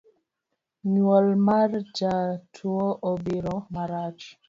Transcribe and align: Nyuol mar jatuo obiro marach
Nyuol 0.91 1.27
mar 1.45 1.69
jatuo 1.97 2.85
obiro 3.11 3.55
marach 3.73 4.23